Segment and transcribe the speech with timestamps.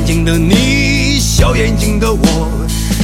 [0.00, 2.50] 眼睛的你，小眼睛的我，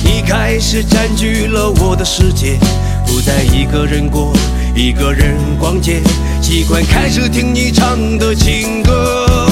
[0.02, 2.58] 你开始占据了我的世界，
[3.04, 4.32] 不再一个人过，
[4.74, 6.00] 一个人逛街，
[6.40, 9.46] 习惯开始听你唱的情歌。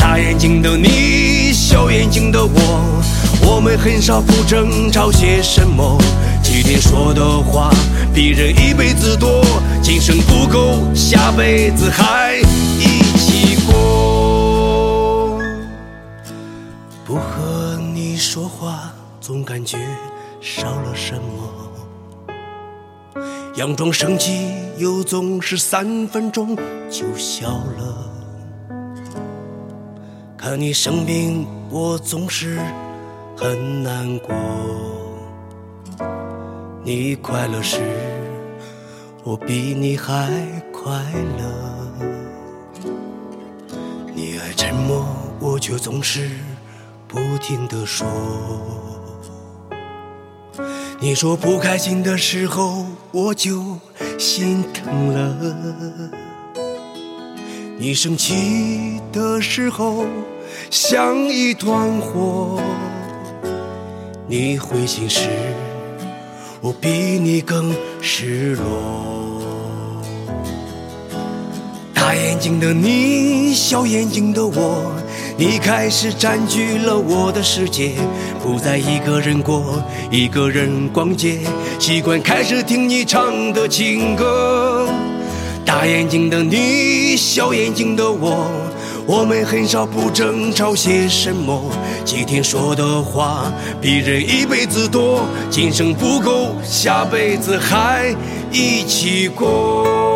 [0.00, 3.02] 大眼睛的你，小眼睛的我，
[3.44, 5.98] 我们很少不争吵些什么，
[6.44, 7.70] 今天说的话
[8.14, 9.44] 比人一辈子多，
[9.82, 12.36] 今生不够，下辈子还
[12.78, 14.01] 一起过。
[17.12, 19.76] 不和你说话，总感觉
[20.40, 21.22] 少了什么。
[23.54, 26.56] 佯装生气，又总是三分钟
[26.88, 28.74] 就笑了。
[30.38, 32.58] 看你生病，我总是
[33.36, 34.34] 很难过。
[36.82, 37.78] 你快乐时，
[39.22, 40.32] 我比你还
[40.72, 40.90] 快
[41.38, 41.44] 乐。
[44.14, 45.04] 你爱沉默，
[45.38, 46.30] 我却总是
[47.12, 48.06] 不停的说。
[50.98, 53.78] 你说不开心的时候，我就
[54.18, 55.36] 心疼了。
[57.76, 60.06] 你生气的时候，
[60.70, 62.58] 像一团火。
[64.26, 65.28] 你灰心时，
[66.62, 69.42] 我比你更失落。
[71.92, 74.90] 大眼睛的你，小眼睛的我，
[75.44, 77.94] 你开始占据了我的世界，
[78.40, 81.40] 不再一个人过，一个人逛街，
[81.80, 84.88] 习惯开始听你唱的情歌。
[85.64, 88.46] 大眼睛的你，小眼睛的我，
[89.04, 91.60] 我们很少不争吵些什么。
[92.04, 98.14] 今天说的话比人一辈子多，今生不够，下辈子还
[98.52, 100.11] 一起过。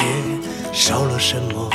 [0.00, 0.06] 觉
[0.72, 1.70] 少了什么。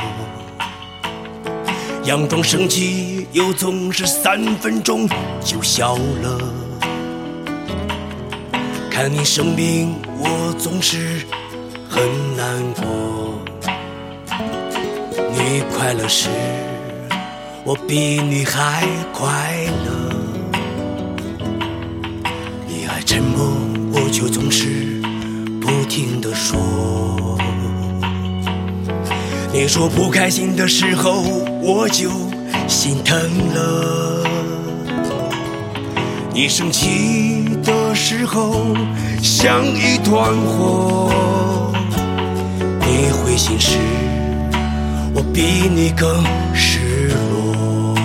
[2.03, 5.07] 佯装生气，又总是三分钟
[5.43, 6.39] 就笑了。
[8.91, 11.25] 看你生病，我总是
[11.89, 12.03] 很
[12.35, 12.83] 难过。
[15.33, 16.29] 你快乐时，
[17.63, 19.91] 我比你还快乐。
[22.67, 23.45] 你爱沉默，
[23.93, 25.01] 我却总是
[25.59, 26.55] 不停的说。
[29.57, 31.23] 你说不开心的时候，
[31.61, 32.09] 我就
[32.67, 33.17] 心疼
[33.53, 34.27] 了。
[36.33, 38.75] 你生气的时候，
[39.23, 41.09] 像一团火。
[42.81, 43.77] 你灰心时，
[45.13, 46.21] 我比你更
[46.53, 47.95] 失落。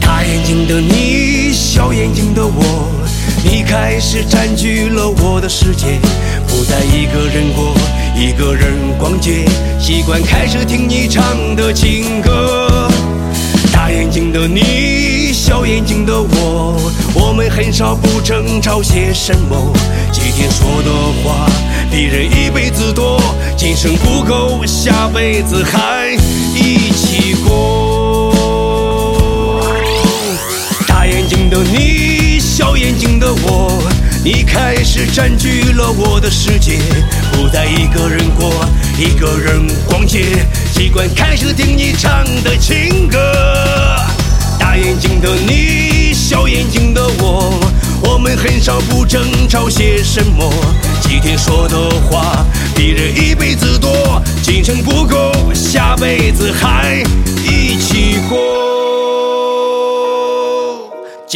[0.00, 3.05] 大眼睛的你，小眼睛的我，
[3.48, 6.00] 你开始占据了我的世界，
[6.48, 7.72] 不再一个人过，
[8.16, 9.44] 一个人逛街，
[9.78, 12.90] 习惯开始听你唱的情歌。
[13.72, 16.76] 大眼睛的你，小眼睛的我，
[17.14, 19.72] 我们很少不争吵些什么。
[20.10, 20.90] 今天说的
[21.22, 21.46] 话
[21.88, 23.20] 比人一辈子多，
[23.56, 26.10] 今生不够，下辈子还
[26.52, 28.05] 一起过。
[34.26, 36.80] 你开始占据了我的世界，
[37.30, 38.52] 不再一个人过，
[38.98, 40.44] 一个人逛街，
[40.74, 43.16] 习惯开始听你唱的情歌。
[44.58, 47.54] 大眼睛的你，小眼睛的我，
[48.02, 50.52] 我们很少不争吵些什么。
[51.02, 52.44] 今天说的话
[52.74, 53.95] 比人一辈子多，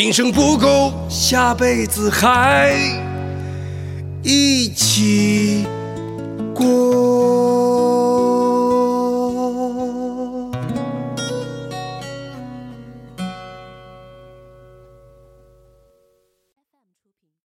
[0.02, 2.74] 今生不够，下辈子还
[4.22, 5.66] 一起
[6.54, 6.99] 过。